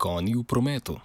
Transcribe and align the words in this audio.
konji 0.00 0.34
v 0.34 0.44
prometu. 0.48 0.96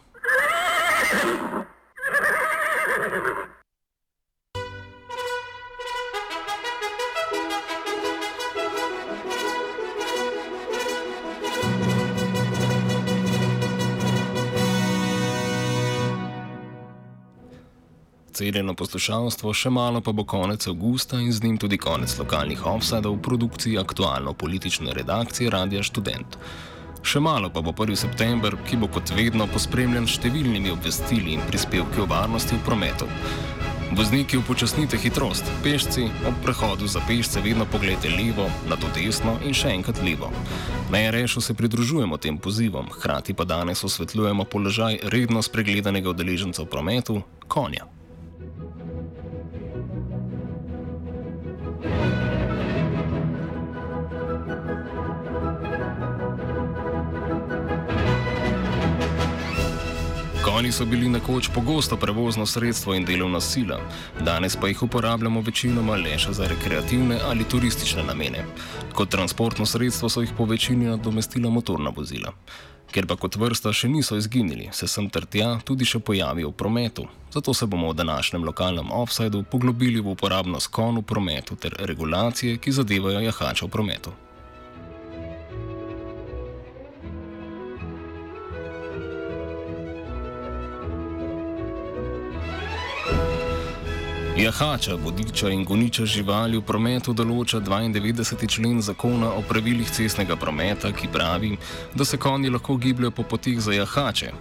Cenjeno 18.36 18.74
poslušalstvo, 18.76 19.52
še 19.56 19.70
malo 19.72 20.02
pa 20.04 20.12
bo 20.12 20.24
konec 20.28 20.68
avgusta 20.68 21.20
in 21.24 21.32
z 21.32 21.44
njim 21.44 21.58
tudi 21.60 21.80
konec 21.80 22.16
lokalnih 22.20 22.64
offsadov 22.68 23.18
v 23.18 23.24
produkciji 23.28 23.80
aktualno-politične 23.80 24.96
redakcije 24.96 25.52
Radia 25.52 25.84
Student. 25.84 26.40
Še 27.06 27.20
malo 27.22 27.52
pa 27.54 27.62
bo 27.62 27.70
1. 27.70 27.94
september, 27.94 28.56
ki 28.66 28.80
bo 28.82 28.88
kot 28.90 29.12
vedno 29.14 29.46
pospremljen 29.46 30.08
številnimi 30.10 30.72
obvestili 30.74 31.36
in 31.38 31.44
prispevki 31.46 32.02
o 32.02 32.08
varnosti 32.10 32.58
v 32.58 32.64
prometu. 32.66 33.06
Vozniki 33.94 34.40
upočasnite 34.42 34.98
hitrost, 34.98 35.46
pešci 35.62 36.08
ob 36.26 36.40
prehodu 36.42 36.90
za 36.90 37.04
pešce 37.06 37.44
vedno 37.46 37.70
pogledajte 37.70 38.10
levo, 38.10 38.50
na 38.66 38.74
to 38.82 38.90
desno 38.98 39.38
in 39.46 39.54
še 39.54 39.70
enkrat 39.78 40.02
levo. 40.02 40.32
Na 40.90 41.04
RŠ-u 41.14 41.46
se 41.46 41.54
pridružujemo 41.54 42.18
tem 42.18 42.42
pozivom, 42.42 42.90
hkrati 42.98 43.38
pa 43.38 43.46
danes 43.46 43.86
osvetljujemo 43.86 44.50
položaj 44.50 45.06
redno 45.14 45.46
spregledanega 45.46 46.10
udeleženca 46.10 46.66
v 46.66 46.72
prometu, 46.74 47.22
konja. 47.46 47.86
Konji 60.56 60.72
so 60.72 60.86
bili 60.86 61.10
nekoč 61.10 61.50
pogosto 61.54 61.98
prevozno 61.98 62.46
sredstvo 62.46 62.94
in 62.96 63.06
delovna 63.06 63.42
sila, 63.42 63.80
danes 64.22 64.56
pa 64.56 64.68
jih 64.68 64.84
uporabljamo 64.84 65.42
večinoma 65.42 65.98
le 66.00 66.14
še 66.16 66.32
za 66.34 66.48
rekreativne 66.48 67.18
ali 67.28 67.44
turistične 67.44 68.06
namene. 68.08 68.46
Kot 68.96 69.12
transportno 69.12 69.66
sredstvo 69.66 70.10
so 70.10 70.24
jih 70.24 70.32
po 70.38 70.46
večini 70.46 70.88
nadomestila 70.88 71.52
motorna 71.52 71.92
vozila. 71.98 72.32
Ker 72.92 73.04
pa 73.04 73.20
kot 73.20 73.36
vrsta 73.36 73.74
še 73.76 73.92
niso 73.92 74.16
izginili, 74.16 74.70
se 74.72 74.88
sem 74.88 75.10
ter 75.12 75.28
tja 75.28 75.58
tudi 75.68 75.84
še 75.84 76.00
pojavil 76.00 76.54
v 76.54 76.56
prometu. 76.64 77.10
Zato 77.34 77.54
se 77.54 77.68
bomo 77.68 77.92
v 77.92 78.00
današnjem 78.00 78.48
lokalnem 78.48 78.96
offsajdu 78.96 79.44
poglobili 79.52 80.00
v 80.00 80.16
uporabnost 80.16 80.72
konj 80.72 81.02
v 81.02 81.10
prometu 81.12 81.60
ter 81.60 81.76
regulacije, 81.80 82.64
ki 82.64 82.80
zadevajo 82.80 83.28
jahača 83.28 83.68
v 83.68 83.76
prometu. 83.76 84.16
Jahača, 94.38 94.96
vodiča 94.96 95.50
in 95.50 95.64
goniča 95.66 96.04
živali 96.06 96.58
v 96.60 96.64
prometu 96.68 97.14
določa 97.16 97.62
92. 97.64 98.50
člen 98.52 98.82
zakona 98.84 99.30
o 99.32 99.40
pravilih 99.48 99.88
cestnega 99.88 100.36
prometa, 100.36 100.92
ki 100.92 101.08
pravi, 101.08 101.54
da 101.96 102.04
se 102.06 102.20
konji 102.20 102.52
lahko 102.52 102.76
gibljajo 102.76 103.14
po 103.16 103.24
potih 103.24 103.62
za 103.64 103.72
jahače, 103.72 104.34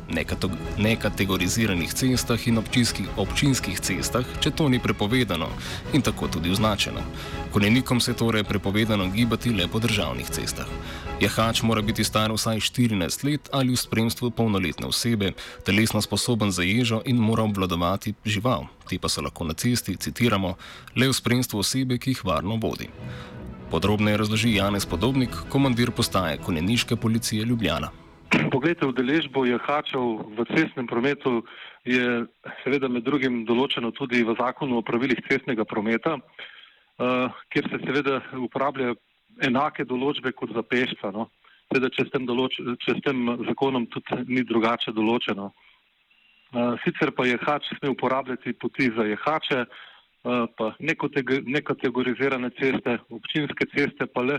nekategoriziranih 0.83 1.95
cestah 1.95 2.49
in 2.51 2.59
občinskih, 2.59 3.07
občinskih 3.23 3.79
cestah, 3.79 4.27
če 4.43 4.51
to 4.51 4.67
ni 4.69 4.83
prepovedano 4.83 5.47
in 5.93 6.03
tako 6.03 6.27
tudi 6.27 6.51
označeno. 6.51 7.07
Konjenikom 7.55 8.01
se 8.01 8.17
torej 8.17 8.45
prepovedano 8.45 9.07
gibati 9.15 9.51
le 9.51 9.69
po 9.73 9.79
državnih 9.79 10.27
cestah. 10.27 10.67
Jahač 11.21 11.63
mora 11.63 11.83
biti 11.83 12.05
star 12.05 12.33
vsaj 12.33 12.57
14 12.57 13.25
let 13.25 13.49
ali 13.53 13.71
v 13.73 13.77
spremstvu 13.79 14.31
polnoletne 14.31 14.87
osebe, 14.87 15.31
telesno 15.67 16.03
sposoben 16.03 16.51
za 16.51 16.63
ježo 16.63 16.99
in 17.07 17.17
mora 17.17 17.43
obvladovati 17.43 18.15
žival. 18.25 18.67
Ti 18.89 18.99
pa 18.99 19.09
so 19.09 19.23
lahko 19.23 19.45
na 19.45 19.55
cesti, 19.55 19.95
citiramo, 19.97 20.57
le 20.97 21.09
v 21.09 21.15
spremstvu 21.15 21.59
osebe, 21.63 21.99
ki 21.99 22.11
jih 22.11 22.25
varno 22.25 22.59
vodi. 22.59 22.89
Podrobneje 23.71 24.17
razloži 24.17 24.55
Janez 24.55 24.87
Podobnik, 24.87 25.31
komandir 25.49 25.91
postaje 25.91 26.43
Konjeniške 26.43 26.97
policije 26.97 27.45
Ljubljana. 27.45 27.91
Poglejte, 28.51 28.87
udeležbo 28.87 29.47
jahačev 29.47 30.27
v 30.35 30.47
cestnem 30.51 30.91
prometu 30.91 31.45
je 31.85 32.27
seveda 32.65 32.89
med 32.89 33.07
drugim 33.07 33.45
določeno 33.47 33.93
tudi 33.95 34.25
v 34.27 34.35
zakonu 34.43 34.81
o 34.81 34.83
pravilih 34.83 35.23
cestnega 35.31 35.65
prometa, 35.65 36.19
kjer 36.99 37.69
se 37.71 37.81
seveda 37.83 38.21
uporabljajo 38.39 38.95
enake 39.43 39.85
določbe 39.85 40.33
kot 40.33 40.53
za 40.55 40.63
pešca. 40.63 41.11
No. 41.15 41.29
Teda, 41.73 41.89
če, 41.91 42.07
s 42.07 42.23
določ, 42.29 42.61
če 42.85 42.99
s 42.99 43.03
tem 43.03 43.25
zakonom 43.49 43.89
tudi 43.91 44.21
ni 44.29 44.45
drugače 44.47 44.93
določeno. 44.95 45.51
Uh, 46.55 46.77
sicer 46.85 47.11
pa 47.11 47.27
je 47.27 47.39
hač 47.43 47.67
sme 47.81 47.91
uporabljati 47.91 48.53
poti 48.55 48.93
za 48.95 49.09
jehače, 49.09 49.65
pa 50.25 50.71
nekategorizirane 50.81 52.51
ceste, 52.57 52.97
občinske 53.13 53.67
ceste, 53.75 54.07
pa 54.09 54.23
le, 54.25 54.39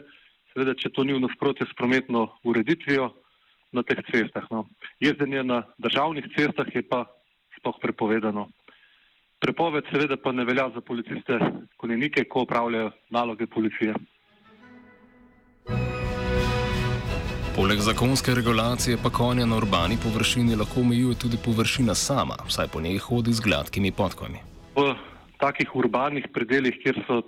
seveda, 0.53 0.73
če 0.73 0.89
to 0.89 1.03
ni 1.05 1.13
v 1.13 1.21
nasprotju 1.21 1.67
s 1.69 1.77
prometno 1.77 2.25
ureditvijo 2.43 3.11
na 3.75 3.83
teh 3.83 4.01
cestah. 4.09 4.47
No. 4.49 4.65
Jezdenje 5.03 5.43
na 5.43 5.61
državnih 5.77 6.25
cestah 6.33 6.69
je 6.73 6.81
pa 6.81 7.05
sploh 7.59 7.77
prepovedano. 7.83 8.47
Prepoved 9.39 9.83
seveda 9.91 10.17
pa 10.17 10.31
ne 10.31 10.45
velja 10.45 10.69
za 10.75 10.81
policiste, 10.81 11.39
konjenike, 11.77 12.23
ko 12.23 12.41
upravljajo 12.43 12.91
naloge 13.09 13.47
policije. 13.47 13.93
Poleg 17.55 17.79
zakonske 17.79 18.33
regulacije 18.35 18.97
pa 19.03 19.09
konja 19.09 19.45
na 19.45 19.57
urbani 19.57 19.97
površini 20.03 20.55
lahko 20.55 20.81
omejuje 20.81 21.15
tudi 21.21 21.37
površina 21.45 21.95
sama, 21.95 22.35
saj 22.49 22.67
po 22.73 22.81
njej 22.81 22.97
hodi 22.97 23.33
z 23.33 23.39
gladkimi 23.47 23.91
podkami. 23.91 24.39
V 24.75 24.95
takih 25.39 25.75
urbanih 25.75 26.27
predeljih, 26.33 26.75
kjer 26.83 26.99
so 27.07 27.21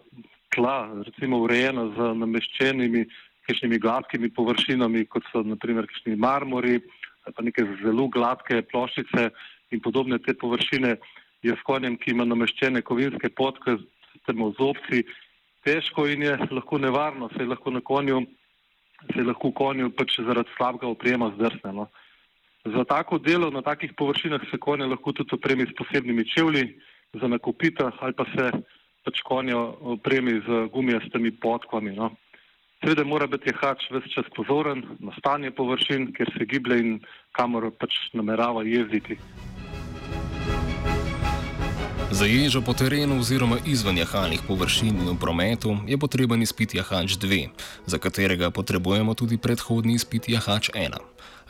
tla 0.55 0.89
recimo 1.05 1.39
urejena 1.43 1.85
z 1.95 2.11
nameščenimi 2.19 3.05
kakšnimi 3.47 3.79
gladkimi 3.79 4.29
površinami, 4.35 5.05
kot 5.07 5.23
so 5.31 5.43
naprimer 5.47 5.87
kakšni 5.87 6.15
marmori 6.19 6.81
ali 7.27 7.35
pa 7.35 7.43
neke 7.43 7.63
zelo 7.83 8.07
gladke 8.07 8.61
ploščice 8.71 9.29
in 9.75 9.81
podobne 9.83 10.19
te 10.23 10.31
površine, 10.33 10.95
je 11.47 11.55
s 11.55 11.63
konjem, 11.67 11.97
ki 11.97 12.11
ima 12.11 12.25
nameščene 12.25 12.81
kovinske 12.81 13.29
podke, 13.29 13.77
temo 14.27 14.51
zobci, 14.59 15.03
težko 15.65 16.07
in 16.07 16.23
je 16.27 16.37
lahko 16.51 16.79
nevarno, 16.79 17.29
se 17.35 17.43
je 17.43 17.51
lahko 17.53 17.71
na 17.71 17.81
konju 17.81 18.25
se 19.13 19.23
lahko 19.23 19.51
konju 19.51 19.91
pač 19.97 20.19
zaradi 20.25 20.53
slabega 20.57 20.87
oprema 20.89 21.29
zdrsne. 21.37 21.73
No. 21.73 21.87
Za 22.65 22.83
tako 22.83 23.19
delo 23.19 23.49
na 23.51 23.61
takih 23.61 23.93
površinah 23.97 24.41
se 24.51 24.57
konje 24.57 24.85
lahko 24.85 25.13
tudi 25.13 25.35
opremi 25.35 25.67
s 25.69 25.75
posebnimi 25.77 26.25
čevlji 26.35 26.65
za 27.13 27.27
nakupita 27.27 27.91
ali 27.99 28.13
pa 28.13 28.25
se 28.35 28.51
pač 29.05 29.21
konje 29.23 29.55
opremi 29.55 30.41
z 30.47 30.65
gumijastimi 30.73 31.31
podkvami. 31.31 31.95
No. 31.95 32.11
Seveda 32.83 33.03
mora 33.03 33.27
biti 33.27 33.53
hač 33.53 33.87
vse 33.91 34.09
čas 34.13 34.27
pozoren 34.35 34.83
na 34.99 35.13
stanje 35.17 35.51
površin, 35.51 36.11
ker 36.13 36.29
se 36.37 36.45
giblje 36.45 36.79
in 36.79 36.99
kamor 37.31 37.71
pač 37.79 37.97
namerava 38.13 38.65
jezditi. 38.67 39.17
Za 42.17 42.25
ježo 42.25 42.65
po 42.65 42.73
terenu 42.73 43.21
oziroma 43.21 43.61
izven 43.65 43.97
jahalnih 43.97 44.41
površin 44.47 44.89
in 44.89 45.09
v 45.13 45.19
prometu 45.21 45.77
je 45.85 45.97
potreben 46.01 46.41
izpit 46.41 46.73
jahač 46.73 47.13
2, 47.13 47.53
za 47.85 47.97
katerega 48.01 48.49
potrebujemo 48.49 49.13
tudi 49.13 49.37
predhodni 49.37 49.93
izpit 49.93 50.25
jahač 50.25 50.73
1. 50.73 50.97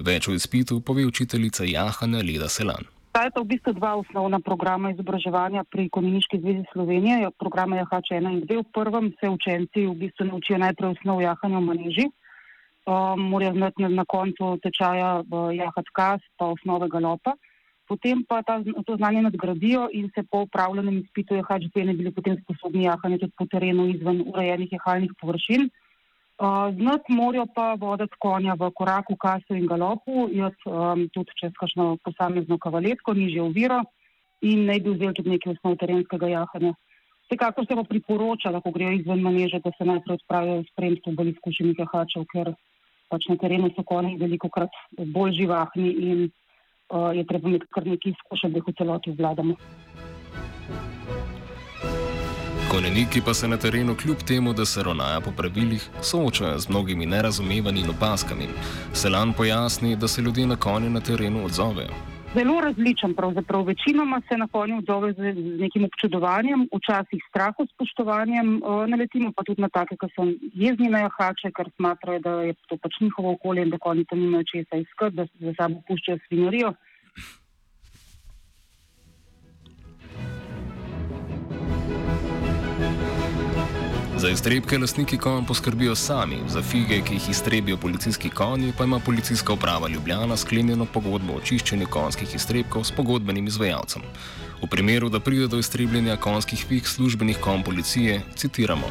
Več 0.03 0.28
o 0.28 0.35
izpitu 0.35 0.81
pove 0.83 1.07
učiteljica 1.07 1.63
Jahana 1.63 2.19
Leda 2.19 2.51
Selan. 2.51 2.83
Ta 3.16 3.23
je 3.23 3.31
v 3.39 3.47
bistvu 3.47 3.79
dva 3.79 3.95
osnovna 3.95 4.44
programa 4.44 4.91
izobraževanja 4.91 5.64
pri 5.72 5.87
Konjeniški 5.87 6.43
zvezi 6.43 6.67
Slovenije, 6.75 7.31
programa 7.40 7.79
Jahač 7.79 8.11
1 8.11 8.28
in 8.28 8.43
2. 8.43 8.59
V 8.67 8.72
prvem 8.75 9.13
se 9.23 9.31
učenci 9.31 9.87
v 9.87 9.96
bistvu 9.96 10.28
naučijo 10.28 10.59
najprej 10.59 10.99
osnov 10.99 11.23
jahanja 11.23 11.63
v 11.63 11.67
maneži, 11.72 12.11
um, 12.11 13.23
morajo 13.31 13.55
znati 13.55 13.87
na 13.87 14.03
koncu 14.03 14.59
tečaja 14.59 15.23
jahat 15.63 15.87
kas 15.96 16.20
pa 16.35 16.52
osnove 16.52 16.91
galopa 16.91 17.40
potem 17.87 18.23
pa 18.28 18.41
ta, 18.43 18.59
to 18.85 18.95
znanje 18.95 19.22
nadgradijo 19.22 19.89
in 19.93 20.09
se 20.16 20.23
po 20.23 20.41
upravljenem 20.41 20.97
izpitu 20.97 21.35
JHD 21.35 21.75
ne 21.85 21.93
bili 21.93 22.11
potem 22.11 22.37
sposobni 22.41 22.84
jahati 22.84 23.19
tudi 23.19 23.34
po 23.37 23.45
terenu 23.45 23.87
izven 23.87 24.23
urejenih 24.28 24.72
jahalnih 24.72 25.11
površin. 25.22 25.69
Uh, 26.37 26.69
Znati 26.78 27.13
morajo 27.13 27.45
pa 27.55 27.73
voditi 27.73 28.13
konja 28.19 28.53
v 28.53 28.69
koraku, 28.72 29.16
kasu 29.16 29.55
in 29.55 29.66
galopu, 29.66 30.28
jaz 30.31 30.53
um, 30.66 31.07
tudi 31.09 31.34
čez 31.39 31.53
kakšno 31.59 31.97
posamezno 32.05 32.59
kavaletko, 32.61 33.13
nižje 33.13 33.41
oviro 33.41 33.79
in 34.41 34.66
ne 34.66 34.79
bi 34.79 34.93
vzel 34.93 35.16
tudi 35.17 35.34
nekaj 35.34 35.55
osnov 35.55 35.79
terenskega 35.81 36.29
jahanja. 36.29 36.75
Vsekakor 37.25 37.66
se 37.66 37.75
pa 37.75 37.84
priporoča, 37.84 38.51
da 38.51 38.61
ko 38.61 38.72
grejo 38.72 38.99
izven 38.99 39.22
maneže, 39.25 39.59
da 39.63 39.72
se 39.78 39.85
najprej 39.85 40.19
odpravijo 40.19 40.59
v 40.59 40.67
spremstvu 40.69 41.16
bolj 41.17 41.31
izkušenih 41.34 41.79
jahačev, 41.81 42.28
ker 42.31 42.53
pač 43.09 43.25
na 43.31 43.35
terenu 43.41 43.72
so 43.75 43.84
konji 43.84 44.16
veliko 44.22 44.49
krat 44.53 44.78
bolj 45.16 45.39
živahni 45.41 45.89
in 46.11 46.29
je 47.16 47.25
treba 47.28 47.49
imeti 47.49 47.66
kar 47.69 47.87
nekaj 47.87 48.11
izkušenj, 48.11 48.51
da 48.51 48.57
jih 48.57 48.67
v 48.67 48.73
celoti 48.78 49.11
vladamo. 49.11 49.55
Konjeniki 52.72 53.22
pa 53.25 53.34
se 53.34 53.47
na 53.47 53.57
terenu 53.57 53.95
kljub 53.95 54.17
temu, 54.28 54.53
da 54.53 54.66
se 54.66 54.84
ravnajo 54.84 55.22
po 55.22 55.31
pravilih, 55.37 55.89
soočajo 56.01 56.59
z 56.59 56.69
mnogimi 56.69 57.05
nerazumevanji 57.05 57.81
in 57.81 57.89
opaskami. 57.89 58.47
Selan 58.93 59.34
pojasni, 59.34 59.95
da 59.95 60.07
se 60.07 60.22
ljudje 60.22 60.47
na 60.47 60.55
konje 60.55 60.89
na 60.89 60.99
terenu 60.99 61.45
odzovejo. 61.45 62.16
Zelo 62.37 62.61
različen, 62.61 63.13
pravzaprav 63.16 63.63
večinoma 63.63 64.22
se 64.29 64.37
na 64.37 64.47
konju 64.47 64.78
odzove 64.78 65.13
z, 65.13 65.34
z 65.34 65.59
nekim 65.59 65.85
občudovanjem, 65.85 66.67
včasih 66.78 67.22
strahu 67.29 67.66
spoštovanjem, 67.73 68.61
naletimo 68.87 69.31
pa 69.35 69.43
tudi 69.47 69.61
na 69.61 69.69
take, 69.69 69.97
ki 69.97 70.09
so 70.13 70.25
jezni 70.53 70.89
na 70.93 70.99
jahače, 71.07 71.49
ker 71.57 71.72
smatrajo, 71.75 72.19
da 72.28 72.34
je 72.49 72.53
to 72.69 72.78
pač 72.84 72.99
njihovo 73.01 73.31
okolje 73.31 73.63
in 73.66 73.73
da 73.73 73.79
konji 73.85 74.05
tam 74.05 74.19
nimajo 74.19 74.45
česa 74.51 74.84
iskati, 74.84 75.16
da 75.16 75.25
za 75.47 75.53
sabo 75.57 75.81
puščajo 75.87 76.19
svinjarijo. 76.28 76.73
Za 84.17 84.29
iztrebke 84.29 84.78
lastniki 84.78 85.17
konj 85.17 85.43
poskrbijo 85.46 85.96
sami, 85.96 86.37
za 86.47 86.61
fige, 86.61 87.02
ki 87.05 87.14
jih 87.14 87.29
iztrebijo 87.29 87.78
policijski 87.78 88.29
konji, 88.29 88.73
pa 88.78 88.84
ima 88.84 88.99
policijska 88.99 89.53
uprava 89.53 89.87
Ljubljana 89.87 90.37
sklenjeno 90.37 90.85
pogodbo 90.85 91.34
o 91.34 91.41
čiščenju 91.41 91.87
konjskih 91.87 92.35
iztrebkov 92.35 92.84
s 92.84 92.91
pogodbenim 92.91 93.47
izvajalcem. 93.47 94.02
V 94.61 94.67
primeru, 94.67 95.09
da 95.09 95.19
pride 95.19 95.47
do 95.47 95.59
iztrebljenja 95.59 96.16
konjskih 96.17 96.66
fig 96.66 96.87
službenih 96.87 97.37
konj 97.37 97.61
policije, 97.64 98.22
citiramo. 98.35 98.90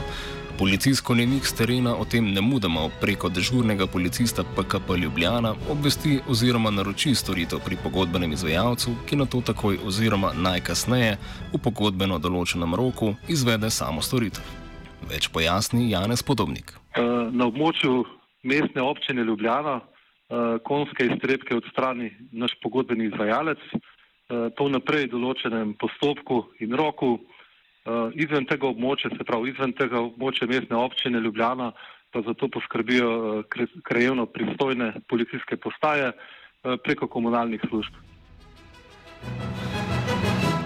Policijsko 0.58 1.14
nenik 1.14 1.46
z 1.46 1.54
terena 1.54 1.96
o 1.96 2.04
tem 2.04 2.28
ne 2.32 2.40
mudoma 2.40 2.84
preko 3.00 3.28
dežurnega 3.28 3.86
policista 3.86 4.44
PKP 4.44 4.96
Ljubljana 5.02 5.54
obvesti 5.70 6.20
oziroma 6.28 6.70
naroči 6.70 7.14
storitev 7.14 7.64
pri 7.64 7.76
pogodbenem 7.82 8.32
izvajalcu, 8.32 8.94
ki 9.06 9.16
na 9.16 9.26
to 9.26 9.40
takoj 9.40 9.78
oziroma 9.84 10.30
najkasneje 10.32 11.18
v 11.52 11.58
pogodbeno 11.58 12.18
določenem 12.18 12.74
roku 12.74 13.14
izvede 13.28 13.70
samo 13.70 14.02
storitev. 14.02 14.65
Več 15.06 15.28
pojasni 15.30 15.90
Janez 15.92 16.22
Podobnik. 16.26 16.72
Eh, 16.96 17.02
na 17.30 17.46
območju 17.46 18.02
mestne 18.46 18.82
občine 18.82 19.22
Ljubljana 19.24 19.78
eh, 19.78 20.58
konske 20.66 21.06
iztrebke 21.06 21.54
odstrani 21.54 22.10
naš 22.32 22.56
pogodbeni 22.62 23.06
izvajalec 23.06 23.62
eh, 23.70 24.48
po 24.58 24.68
naprej 24.72 25.06
določenem 25.14 25.76
postopku 25.80 26.46
in 26.60 26.74
roku. 26.74 27.18
Izven 28.18 28.48
tega 28.50 28.66
območja, 28.66 29.12
se 29.14 29.22
pravi 29.22 29.52
izven 29.52 29.70
tega 29.78 30.00
območja 30.02 30.48
mestne 30.50 30.74
občine 30.74 31.20
Ljubljana, 31.22 31.68
pa 32.10 32.18
za 32.26 32.34
to 32.34 32.48
poskrbijo 32.50 33.44
krajevno 33.86 34.24
pristojne 34.26 34.88
policijske 35.06 35.54
postaje 35.54 36.10
preko 36.82 37.06
komunalnih 37.06 37.62
služb. 37.68 37.94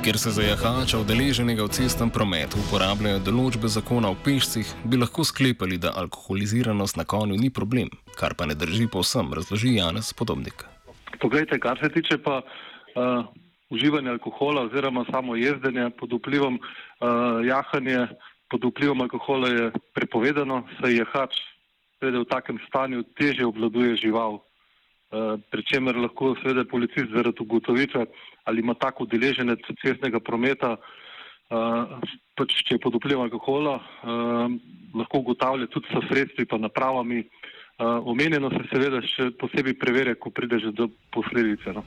Ker 0.04 0.18
se 0.18 0.30
za 0.30 0.42
jahača 0.42 0.98
udeleženega 0.98 1.60
v 1.64 1.72
cestnem 1.76 2.08
prometu 2.08 2.56
uporabljajo 2.56 3.18
določbe 3.20 3.68
zakona 3.68 4.08
o 4.08 4.16
pešcih, 4.16 4.64
bi 4.88 4.96
lahko 4.96 5.26
sklepali, 5.28 5.76
da 5.76 5.92
alkoholiziranost 6.00 6.96
na 6.96 7.04
konju 7.04 7.36
ni 7.36 7.50
problem, 7.52 7.90
kar 8.16 8.32
pa 8.32 8.48
ne 8.48 8.56
drži 8.56 8.86
povsem, 8.88 9.28
razloži 9.36 9.74
Janez 9.76 10.14
Podobnik. 10.16 10.64
Poglejte, 11.20 11.60
kar 11.60 11.76
se 11.84 11.92
tiče 11.92 12.16
pa 12.24 12.40
uh, 12.40 13.28
uživanja 13.68 14.16
alkohola 14.16 14.64
oziroma 14.70 15.04
samo 15.10 15.36
jezdenja 15.36 15.90
pod 16.00 16.16
vplivom 16.16 16.56
uh, 16.56 17.44
jahanja, 17.44 18.08
pod 18.48 18.64
vplivom 18.72 19.04
alkohola 19.04 19.52
je 19.52 19.70
prepovedano, 19.92 20.64
saj 20.80 20.96
jahač 20.96 21.44
v 22.00 22.24
takem 22.24 22.56
stanju 22.70 23.04
teže 23.20 23.44
obvladuje 23.44 24.00
žival. 24.00 24.40
Uh, 25.10 25.40
Pričemer 25.50 25.96
lahko 25.98 26.36
seveda 26.38 26.62
policist 26.70 27.10
zaradi 27.10 27.42
ugotovitve, 27.42 28.04
ali 28.46 28.62
ima 28.62 28.76
tako 28.78 29.08
udeleženec 29.08 29.64
cestnega 29.82 30.20
prometa, 30.22 30.76
uh, 30.76 31.96
pač, 32.38 32.54
če 32.68 32.76
je 32.76 32.82
pod 32.84 32.94
vplivom 33.00 33.26
alkohola, 33.26 33.74
uh, 33.80 34.54
lahko 34.94 35.24
ugotavlja 35.24 35.66
tudi 35.74 35.90
s 35.90 36.04
sredstvi 36.08 36.46
in 36.46 36.62
napravami. 36.68 37.24
Omenjeno 37.80 38.50
se 38.52 38.60
seveda 38.68 38.98
še 39.00 39.30
posebej 39.40 39.72
preverja, 39.80 40.12
ko 40.20 40.28
pride 40.28 40.58
že 40.60 40.68
do 40.76 40.90
posledice. 41.16 41.72
No. 41.72 41.80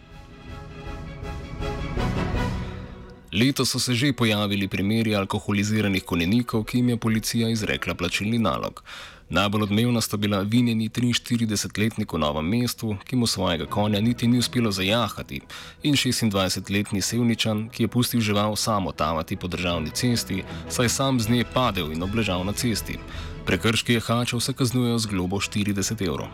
Leto 3.33 3.65
so 3.65 3.80
se 3.80 3.94
že 3.94 4.13
pojavili 4.13 4.68
primeri 4.68 5.15
alkoholiziranih 5.15 6.03
konjenikov, 6.03 6.63
ki 6.63 6.77
jim 6.77 6.89
je 6.89 6.97
policija 6.97 7.50
izrekla 7.50 7.95
plačilni 7.95 8.38
nalog. 8.39 8.83
Najbolj 9.30 9.63
odmevna 9.63 10.01
sta 10.01 10.18
bila 10.18 10.41
vinjeni 10.41 10.89
43-letnik 10.89 12.13
v 12.13 12.19
novem 12.19 12.45
mestu, 12.45 12.95
ki 13.06 13.15
mu 13.15 13.27
svojega 13.27 13.65
konja 13.65 14.01
niti 14.01 14.27
ni 14.27 14.38
uspelo 14.38 14.71
zajahati, 14.71 15.41
in 15.83 15.94
26-letni 15.94 17.01
sevničan, 17.01 17.69
ki 17.69 17.83
je 17.83 17.88
pustil 17.88 18.21
žival 18.21 18.56
samo 18.56 18.91
tavati 18.91 19.36
po 19.36 19.47
državni 19.47 19.89
cesti, 19.89 20.44
saj 20.69 20.89
sam 20.89 21.19
z 21.19 21.29
nje 21.29 21.45
padel 21.53 21.91
in 21.91 22.03
obležal 22.03 22.45
na 22.45 22.53
cesti. 22.53 23.00
Prekrški 23.45 23.94
je 23.94 24.00
hačev 24.00 24.39
se 24.39 24.53
kaznujejo 24.53 25.00
z 25.00 25.06
globo 25.06 25.38
40 25.38 26.07
evrov. 26.07 26.27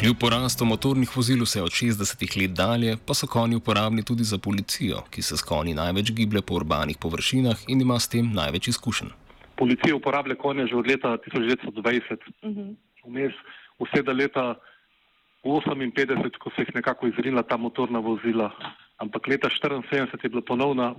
Kljub 0.00 0.16
porastu 0.16 0.64
motornih 0.64 1.10
vozil 1.16 1.42
vse 1.44 1.60
od 1.60 1.74
60-ih 1.76 2.36
let 2.40 2.52
dalje, 2.56 2.94
pa 3.06 3.12
so 3.14 3.26
konji 3.28 3.58
uporabni 3.60 4.02
tudi 4.02 4.24
za 4.24 4.38
policijo, 4.38 5.02
ki 5.12 5.22
se 5.22 5.36
s 5.36 5.44
konji 5.44 5.74
največ 5.76 6.12
giblje 6.16 6.40
po 6.42 6.54
urbanih 6.56 6.96
površinah 6.96 7.66
in 7.68 7.82
ima 7.84 7.98
s 8.00 8.08
tem 8.08 8.30
največ 8.32 8.68
izkušenj. 8.72 9.10
Policija 9.60 9.96
uporablja 9.96 10.38
konje 10.40 10.66
že 10.70 10.76
od 10.76 10.88
leta 10.88 11.18
1920. 11.26 12.16
Mhm. 12.44 12.72
Vmes 13.04 13.36
vse 13.82 14.02
do 14.02 14.12
leta 14.12 14.54
1958, 15.44 16.38
ko 16.38 16.50
se 16.56 16.62
jih 16.62 16.74
nekako 16.74 17.12
izrinila 17.12 17.42
ta 17.42 17.56
motorna 17.56 17.98
vozila. 17.98 18.50
Ampak 18.96 19.28
leta 19.28 19.48
1974 19.48 20.24
je 20.24 20.28
bila 20.28 20.42
ponovno 20.42 20.96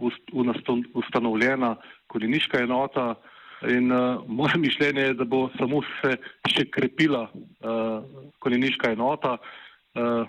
ustanovljena 0.94 1.75
konjeniška 2.07 2.59
enota. 2.59 3.15
In 3.69 3.92
uh, 3.92 4.24
moje 4.28 4.58
mišljenje 4.66 5.02
je, 5.02 5.13
da 5.13 5.25
bo 5.25 5.50
samo 5.58 5.81
se 6.02 6.16
še 6.50 6.66
krepila 6.74 7.28
uh, 7.30 8.04
konjeniška 8.40 8.94
enota, 8.96 9.38
uh, 9.38 10.25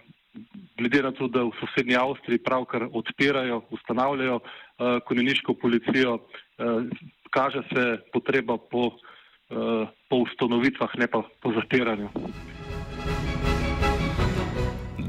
glede 0.79 1.03
na 1.03 1.13
to, 1.17 1.29
da 1.29 1.45
v 1.45 1.53
sosednji 1.61 1.97
Avstriji 1.97 2.45
pravkar 2.45 2.89
odpirajo, 2.93 3.63
ustanavljajo 3.71 4.41
uh, 4.41 5.01
konjeniško 5.09 5.55
policijo, 5.55 6.19
uh, 6.19 6.85
kaže 7.31 7.65
se 7.73 7.87
potreba 8.13 8.59
po, 8.59 8.91
uh, 8.93 9.89
po 10.09 10.25
ustanovitvah, 10.27 10.99
ne 11.01 11.09
pa 11.09 11.25
po 11.41 11.53
zatiranju. 11.57 12.13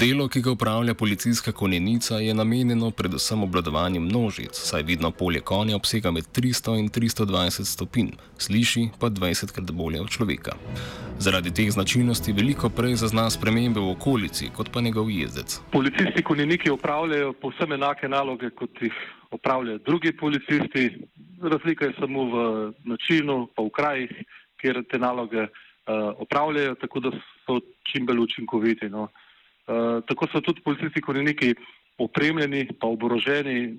Delo, 0.04 0.26
ki 0.28 0.42
ga 0.42 0.52
upravlja 0.52 0.94
policijska 0.94 1.52
konjenica, 1.52 2.16
je 2.16 2.34
namenjeno 2.34 2.92
predvsem 2.92 3.44
obladovanju 3.44 4.02
množic, 4.02 4.50
saj 4.52 4.84
vidno 4.84 5.12
polje 5.12 5.40
konja 5.40 5.76
obsega 5.76 6.12
med 6.12 6.26
300 6.38 6.80
in 6.80 6.90
320 6.90 7.64
stopinj, 7.74 8.10
sliši 8.38 8.84
pa 9.00 9.08
20 9.08 9.54
krat 9.56 9.72
bolje 9.72 10.02
od 10.02 10.10
človeka. 10.10 10.58
Zaradi 11.20 11.54
teh 11.54 11.72
značilnosti 11.72 12.36
veliko 12.36 12.70
prej 12.70 12.98
zazna 13.06 13.30
spremembe 13.30 13.80
v 13.80 13.94
okolici, 13.96 14.50
kot 14.58 14.74
pa 14.74 14.82
njegov 14.82 15.12
jezdec. 15.12 15.62
Policisti 15.72 16.24
konjeniki 16.24 16.72
upravljajo 16.72 17.34
povsem 17.34 17.72
enake 17.72 18.10
naloge, 18.10 18.50
kot 18.50 18.82
jih 18.82 19.02
upravljajo 19.32 19.80
drugi 19.86 20.18
policisti. 20.18 20.90
Razlika 21.42 21.86
je 21.86 22.00
samo 22.00 22.28
v 22.36 22.74
načinu, 22.84 23.48
pa 23.56 23.64
v 23.64 23.70
krajih, 23.70 24.12
kjer 24.60 24.84
te 24.92 25.00
naloge 25.00 25.48
uh, 25.48 25.50
opravljajo, 26.28 26.76
tako 26.76 27.00
da 27.00 27.12
so 27.46 27.62
čim 27.92 28.06
bolj 28.06 28.28
učinkoviti. 28.28 28.90
No. 28.90 29.08
Eh, 29.68 30.02
tako 30.08 30.28
so 30.28 30.42
tudi 30.42 30.62
policisti 30.62 31.02
koreniki 31.02 31.54
opremljeni, 31.98 32.68
pa 32.80 32.88
oboroženi, 32.88 33.78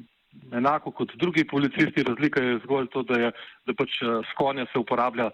enako 0.53 0.91
kot 0.91 1.12
drugi 1.21 1.45
policisti. 1.45 2.03
Razlika 2.03 2.41
je 2.41 2.61
zgolj 2.64 2.87
to, 2.93 3.03
da, 3.03 3.19
je, 3.21 3.33
da 3.67 3.75
pač 3.76 4.00
uh, 4.03 4.23
s 4.25 4.33
konja 4.38 4.64
se 4.73 4.79
uporablja 4.79 5.31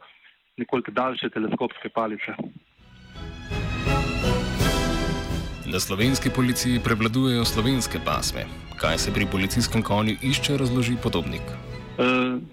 nekoliko 0.57 0.91
daljše 0.91 1.31
teleskopske 1.31 1.89
palice. 1.89 2.35
Na 5.73 5.79
slovenski 5.81 6.31
policiji 6.35 6.81
prevladujejo 6.85 7.45
slovenske 7.45 7.99
pasme. 8.05 8.43
Kaj 8.81 8.99
se 8.99 9.15
pri 9.15 9.27
policijskem 9.33 9.83
konju 9.83 10.17
išče, 10.23 10.57
razloži 10.57 10.97
podobnik. 11.03 11.47
E, 11.47 12.05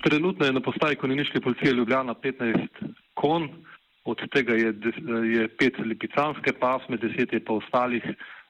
trenutno 0.04 0.46
je 0.46 0.54
na 0.54 0.62
postaji 0.62 0.96
konjeniške 0.96 1.42
policije 1.42 1.74
Ljubljana 1.74 2.14
15 2.14 2.68
konj, 3.14 3.48
od 4.08 4.24
tega 4.32 4.56
je, 4.56 4.72
je 5.36 5.48
pet 5.60 5.80
lipicanske 5.84 6.54
pasme, 6.60 6.98
deset 6.98 7.34
je 7.34 7.44
pa 7.44 7.58
ostalih, 7.60 8.04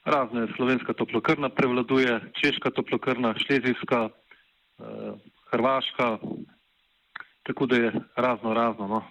razne 0.05 0.47
slovenska 0.55 0.93
toplokrna 0.93 1.49
prevladuje, 1.49 2.19
češka 2.41 2.69
toplokrna, 2.71 3.33
šlezijska, 3.41 4.09
eh, 4.09 5.11
hrvaška, 5.51 6.17
tako 7.43 7.65
da 7.65 7.75
je 7.75 7.91
razno 8.15 8.53
razno. 8.53 8.87
No. 8.87 9.01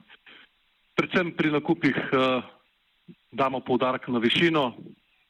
Predvsem 0.94 1.34
pri 1.36 1.50
nakupih 1.50 1.96
eh, 1.96 2.42
damo 3.32 3.60
poudarek 3.60 4.08
na 4.08 4.18
višino, 4.18 4.72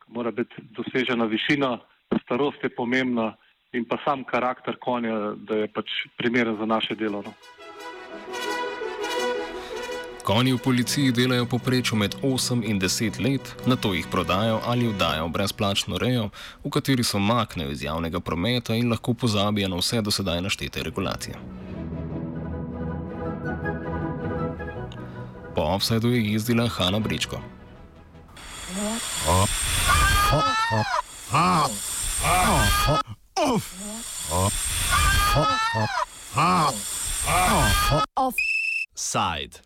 mora 0.06 0.30
biti 0.30 0.54
dosežena 0.76 1.25
višina, 1.25 1.78
starost 2.23 2.62
je 2.62 2.70
pomembna 2.76 3.35
in 3.73 3.85
pa 3.85 3.96
sam 4.04 4.25
karakter 4.25 4.76
konja, 4.76 5.35
da 5.37 5.64
je 5.64 5.73
pač 5.73 5.90
primeren 6.16 6.56
za 6.56 6.66
naše 6.66 6.94
delo. 6.94 7.23
No. 7.25 7.32
Konji 10.26 10.52
v 10.52 10.59
policiji 10.59 11.12
delajo 11.12 11.47
poprečju 11.47 11.97
med 11.99 12.14
8 12.23 12.64
in 12.66 12.80
10 12.80 13.21
let, 13.23 13.54
na 13.66 13.76
to 13.76 13.95
jih 13.95 14.06
prodajo 14.11 14.61
ali 14.64 14.88
vdajo 14.88 15.28
brezplačno 15.28 15.99
rejo, 15.99 16.30
v 16.64 16.71
kateri 16.71 17.04
so 17.04 17.18
maknejo 17.18 17.71
iz 17.71 17.83
javnega 17.83 18.21
prometa 18.21 18.75
in 18.75 18.90
lahko 18.90 19.14
pozabijo 19.14 19.68
na 19.68 19.76
vse 19.76 20.00
do 20.02 20.11
sedaj 20.11 20.42
naštete 20.42 20.83
regulacije. 20.83 21.37
Po 25.54 25.62
offsetu 25.62 26.11
je 26.11 26.33
jezdila 26.33 26.68
Hanna 26.68 26.99
Bričko. 26.99 27.40
Offside. 38.16 39.65